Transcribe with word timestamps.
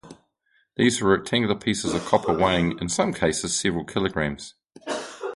These 0.77 0.99
were 0.99 1.11
rectangular 1.11 1.53
pieces 1.53 1.93
of 1.93 2.03
copper 2.07 2.33
weighing, 2.33 2.79
in 2.79 2.89
some 2.89 3.13
cases, 3.13 3.55
several 3.55 3.85
kilograms. 3.85 4.55